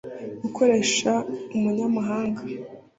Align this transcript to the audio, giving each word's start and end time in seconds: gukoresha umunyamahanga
gukoresha 0.43 1.11
umunyamahanga 1.55 2.41